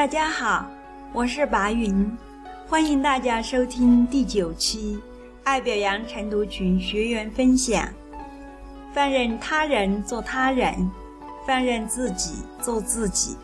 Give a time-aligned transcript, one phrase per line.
[0.00, 0.66] 大家好，
[1.12, 2.10] 我是白云，
[2.66, 4.98] 欢迎大家收听第九期
[5.44, 7.86] 爱表扬晨读群学员分享。
[8.94, 10.90] 放任他人做他人，
[11.46, 13.36] 放任自己做自己。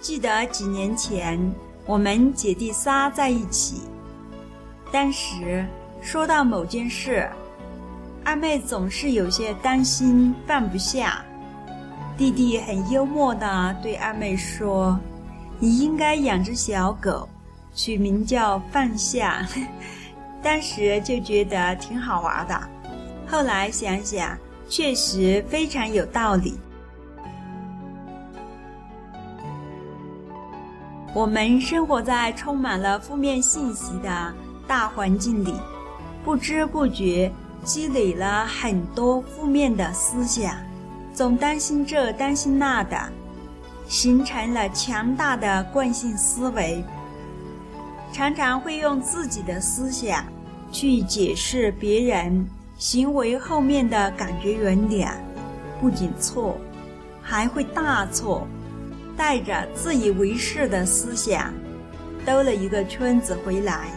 [0.00, 1.38] 记得几年前
[1.86, 3.82] 我们姐弟仨在一起，
[4.90, 5.64] 当时
[6.02, 7.30] 说到某件事，
[8.24, 11.24] 二妹总是有些担心放不下。
[12.20, 15.00] 弟弟很幽默地对二妹说
[15.58, 17.26] ：“你应该养只小狗，
[17.72, 19.48] 取名叫放下。
[20.42, 22.60] ”当时就觉得挺好玩的，
[23.26, 24.36] 后来想想，
[24.68, 26.60] 确实非常有道理。
[31.14, 34.34] 我们生活在充满了负面信息的
[34.66, 35.54] 大环境里，
[36.22, 37.32] 不知不觉
[37.64, 40.54] 积累了很多负面的思想。
[41.12, 42.96] 总担心这担心那的，
[43.86, 46.82] 形成了强大的惯性思维。
[48.12, 50.24] 常常会用自己的思想
[50.72, 55.04] 去解释别人行为后面的感觉原理，
[55.80, 56.56] 不仅错，
[57.22, 58.46] 还会大错。
[59.16, 61.52] 带着自以为是的思想，
[62.24, 63.88] 兜了一个圈子回来，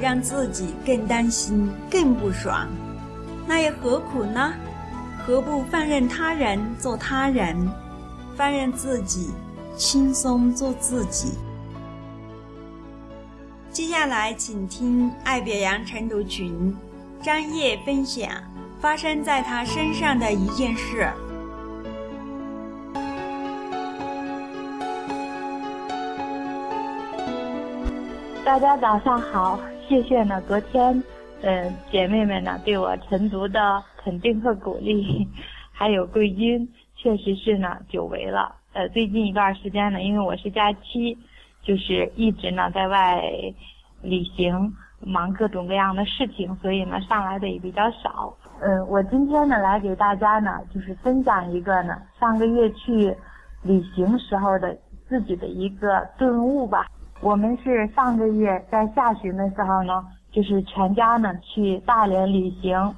[0.00, 2.66] 让自己更担心、更不爽。
[3.46, 4.52] 那又何苦呢？
[5.24, 7.56] 何不放任他人做他人，
[8.34, 9.30] 放任自己
[9.76, 11.38] 轻松做自己？
[13.70, 16.76] 接下来，请听爱表扬晨读群
[17.22, 18.28] 张烨分享
[18.80, 21.08] 发生在他身上的一件事。
[28.44, 31.00] 大家早上好，谢谢呢，昨天。
[31.44, 35.26] 嗯，姐妹们呢对我晨读的肯定和鼓励，
[35.74, 38.54] 还有贵宾，确实是呢久违了。
[38.74, 41.18] 呃，最近一段时间呢，因为我是假期，
[41.60, 43.20] 就是一直呢在外
[44.02, 48.32] 旅行，忙各种各样的事情，所以呢上来的也比较少。
[48.60, 53.12] 嗯，我今天呢来给大家呢就是分享一个呢上个月去
[53.64, 54.78] 旅行时候的
[55.08, 56.86] 自己的一个顿悟吧。
[57.20, 60.04] 我们是上个月在下旬的时候呢。
[60.32, 62.96] 就是全家呢去大连旅行，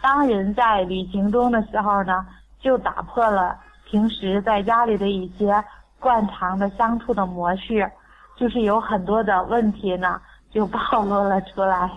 [0.00, 2.26] 当人在旅行中的时候呢，
[2.60, 3.56] 就打破了
[3.90, 5.62] 平时在家里的一些
[6.00, 7.92] 惯常的相处的模式，
[8.36, 10.18] 就是有很多的问题呢
[10.50, 11.90] 就暴露了出来。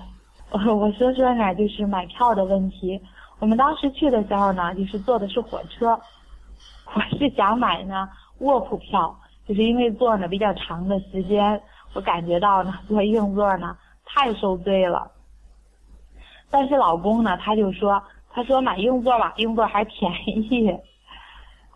[0.52, 3.02] 我我说说呢，就是买票的问题。
[3.40, 6.00] 我们当时去的时候呢，就是坐的是火车，
[6.94, 8.10] 我是想买呢
[8.40, 11.62] 卧铺票，就是因为坐呢比较长的时间，
[11.94, 13.76] 我感觉到呢坐硬座呢。
[14.06, 15.12] 太受罪了，
[16.50, 20.70] 但是老公呢，他就说，他说买硬座吧，硬座还便宜。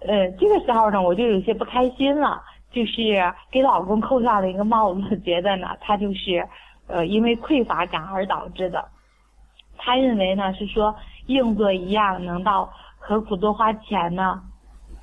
[0.02, 2.42] 呃，这个时候呢，我就有些不开心了，
[2.72, 6.48] 就是给老公扣上了一个帽子，觉得呢，他就是，
[6.88, 8.88] 呃，因为匮乏感而导致的。
[9.78, 14.42] 他认为呢，是说硬座一样能到，何苦多花钱呢？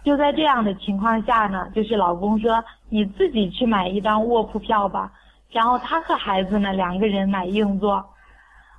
[0.04, 5.12] 就在这样的情况下呢，就是老公说，你自己去买一张卧铺票吧。
[5.50, 8.04] 然后他和孩子呢两个人买硬座，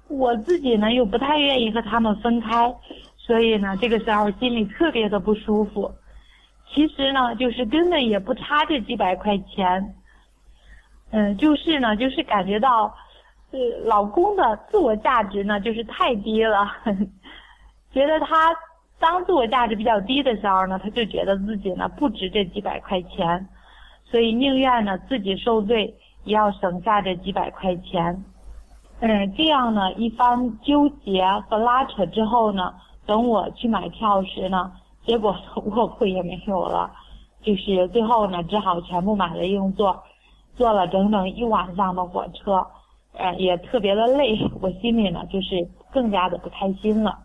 [0.07, 2.75] 我自己呢又不太愿意和他们分开，
[3.17, 5.91] 所以呢这个时候心里特别的不舒服。
[6.69, 9.95] 其实呢就是根本也不差这几百块钱，
[11.11, 12.93] 嗯，就是呢就是感觉到，
[13.51, 16.69] 呃，老公的自我价值呢就是太低了，
[17.93, 18.53] 觉得他
[18.99, 23.47] 当自我价值比较低的时候呢，他就觉得自己呢不值这几百块钱，
[24.03, 25.95] 所以宁愿呢自己受罪。
[26.27, 28.23] 要省下这几百块钱，
[28.99, 32.73] 嗯，这样呢，一番纠结和拉扯之后呢，
[33.05, 34.71] 等我去买票时呢，
[35.05, 35.35] 结果
[35.75, 36.91] 卧铺也没有了，
[37.41, 40.03] 就是最后呢，只好全部买了硬座，
[40.55, 42.65] 坐了整整一晚上的火车，
[43.13, 47.17] 呃，也特别的累，我心里呢就是更加的不开心了。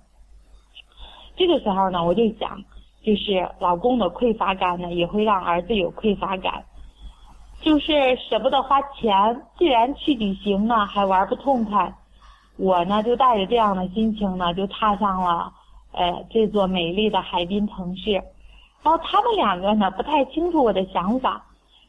[1.35, 2.63] 这个时候呢，我就想，
[3.03, 6.63] 就是老公的匮乏感呢，也会让儿子有匮乏感。
[7.63, 11.95] 就是舍不得花钱，既然去旅行呢，还玩不痛快，
[12.57, 15.53] 我呢就带着这样的心情呢，就踏上了，
[15.93, 18.13] 呃，这座美丽的海滨城市。
[18.83, 21.45] 然后他们两个呢不太清楚我的想法，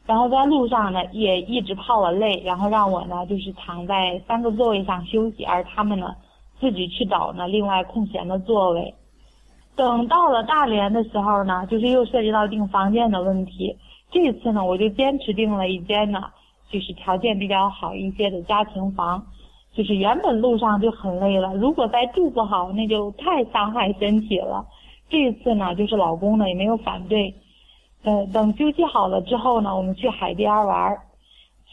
[0.06, 6.14] 然后在路上呢也一直泡我累，然后让我呢就是躺在三个座位上休息，而他们呢
[6.60, 8.94] 自己去找呢另外空闲的座位。
[9.74, 13.76] 等到了大连的时候呢，就是又涉及到订房间的问题。
[14.14, 16.22] 这次呢，我就坚持订了一间呢，
[16.70, 19.26] 就是条件比较好一些的家庭房。
[19.74, 24.64] 就是原本路上就很累了，如果再住不好，那就太伤害身体了。
[25.10, 27.34] 这次呢，就是老公呢也没有反对，
[28.04, 30.96] 呃，等休息好了之后呢，我们去海边玩。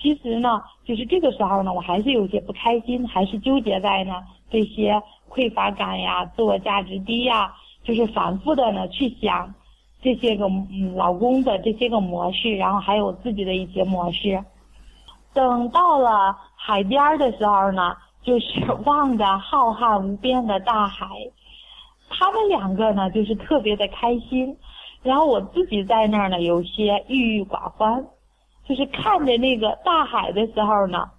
[0.01, 4.15] 其实呢，就是这个时候呢，我还是有些不开心，还是纠结在呢
[4.49, 4.99] 这些
[5.29, 7.53] 匮乏感呀、自我价值低呀，
[7.83, 9.53] 就是反复的呢去想
[10.01, 14.43] 这些个嗯老公的这些个模式，然后还有自己的一些模式。
[15.33, 21.07] 等到了海边的时候呢，就是望着浩瀚无边的大海，
[22.09, 24.57] 他们两个呢就是特别的开心，
[25.03, 28.05] 然后我自己在那儿呢有些郁郁寡欢。
[28.63, 31.09] 就是看着那个大海的时候呢，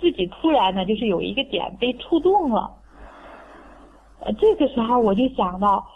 [0.00, 2.72] 自己突然呢，就是有一个点被触动了。
[4.20, 5.86] 呃，这个时候我就想到，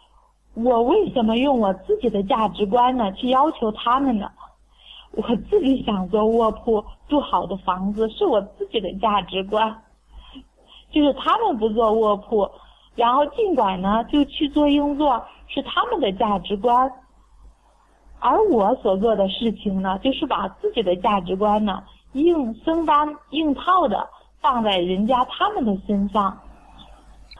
[0.64, 4.30] 我为什么用我自己的价值观呢去要求他们呢？
[5.12, 9.82] 我自己想做卧铺、住好的房子是我自己的价值观，
[10.92, 12.48] 就是他们不做卧铺，
[12.94, 16.92] 然后尽管呢就去做硬座是他们的价值观。
[18.20, 21.82] 而我所做的事情呢，就是把自己的价值观呢
[22.12, 24.08] 硬生搬硬套的
[24.40, 26.38] 放在人家他们的身上，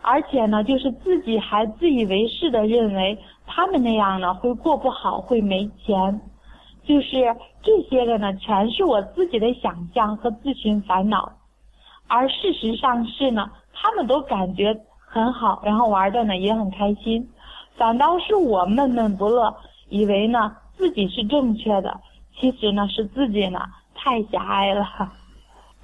[0.02, 6.20] 而且呢，就是自己还自以为是的认为他们那样呢会过不好，会没钱，
[6.84, 11.32] 就是这些个呢，全是我自己的想象和自寻烦恼，
[12.06, 17.28] 而事实上是呢，他们都感觉很好，然后玩的呢也很开心，
[17.76, 19.54] 反倒是我闷闷不乐，
[19.88, 20.56] 以为呢。
[20.80, 22.00] 自己是正确的，
[22.34, 23.60] 其实呢是自己呢
[23.94, 25.12] 太狭隘了。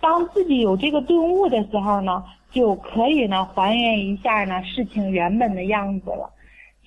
[0.00, 2.24] 当自己有这个顿悟的时候呢，
[2.56, 6.32] 就可以呢还原一下呢事情原本的样子了。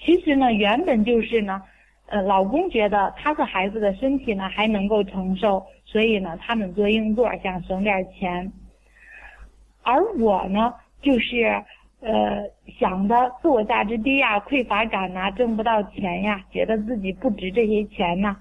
[0.04, 1.62] 其实呢原本就是呢，
[2.08, 8.52] 呃，老公觉得他和孩子的身体呢还能够承受，所以呢他们做硬座想省点钱，
[9.84, 11.64] 而我呢就是。
[12.02, 12.46] 呃，
[12.80, 18.38] 想的自我价值低呀，匮乏感呐，挣不到钱呀，觉得自己不值这些钱呐，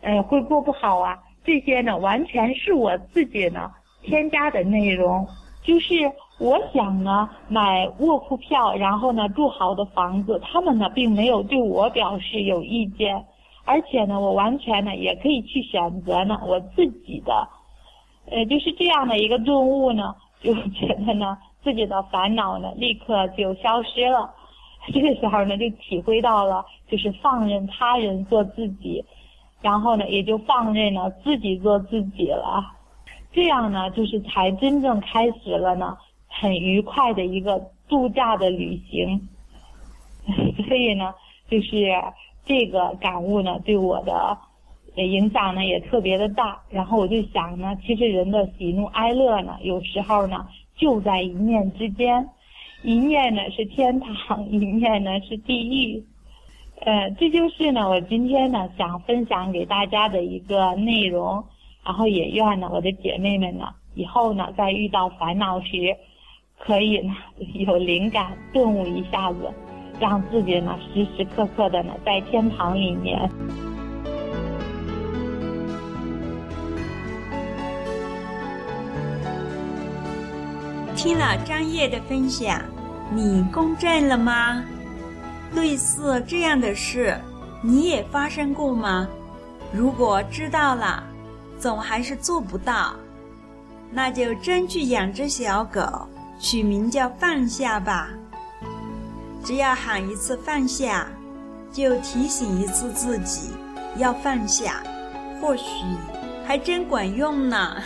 [0.00, 5.28] 呃，会过不好啊，这些呢，完全是我自己呢添加的内容。
[5.64, 13.24] 就是我想呢买卧铺票，然后呢住好的房子，他们呢并没有对我表示有意见，
[13.64, 17.48] 而且呢，我完全呢也可以去选择呢我自己的，
[18.30, 21.36] 呃，就是这样的一个顿悟呢，就觉得呢。
[21.64, 24.30] 自己的烦恼呢，立刻就消失了。
[24.92, 29.02] 这个时候呢，就体会到了，就是放任他人做自己，
[29.62, 32.62] 然后呢，也就放任了自己做自己了。
[33.34, 35.98] 这样呢，就是才真正开始了呢，
[36.28, 39.28] 很愉快的一个度假的旅行。
[40.68, 41.12] 所以呢，
[41.50, 41.86] 就是
[42.46, 44.38] 这个感悟呢，对我的
[45.02, 46.62] 影响呢，也特别的大。
[46.70, 50.46] 然后我就想呢，其实人的喜怒哀乐呢，有时候呢。
[50.76, 52.28] 就在一念之间，
[52.82, 56.04] 一念呢是天堂，一念呢是地狱。
[56.80, 61.44] 呃，这就是呢我今天呢想分享给大家的一个内容。
[61.84, 65.94] 然后也愿呢我的姐妹们呢以后呢在遇到烦恼时，
[66.58, 67.14] 可以呢
[67.54, 69.52] 有灵感顿悟一下子，
[70.00, 73.30] 让自己呢时时刻刻的呢在天堂里面。
[80.96, 82.62] 听了张烨的分享，
[83.12, 84.64] 你公正了吗？
[85.54, 87.14] 类似这样的事，
[87.62, 89.06] 你也发生过吗？
[89.70, 91.04] 如果知道了，
[91.64, 92.94] 总还是做不到，
[93.90, 95.80] 那就真去养只小狗，
[96.38, 98.10] 取名叫放下吧。
[99.42, 101.06] 只要喊一次放下，
[101.72, 103.52] 就提醒一次自己
[103.96, 104.82] 要放下，
[105.40, 105.64] 或许
[106.46, 107.76] 还真管用呢。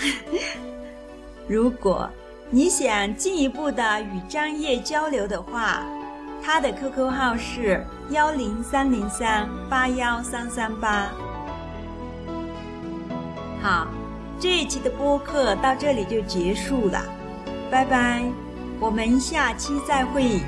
[1.46, 2.10] 如果。
[2.50, 5.82] 你想进一步的与张烨交流的话，
[6.42, 11.12] 他的 QQ 号是幺零三零三八幺三三八。
[13.60, 13.88] 好，
[14.38, 17.02] 这一期的播客到这里就结束了，
[17.70, 18.24] 拜拜，
[18.78, 20.40] 我们下期再会。